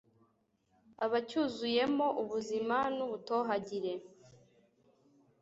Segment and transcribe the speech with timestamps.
[1.03, 3.93] aba acyuzuyemo ubuzima n’ubutohagire